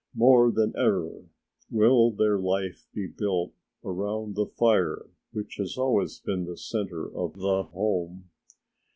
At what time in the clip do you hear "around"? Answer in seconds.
3.83-4.33